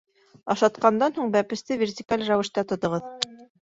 [0.53, 3.27] -ашатҡандан һуң бәпесте вертикаль рәүештә тотоғоҙ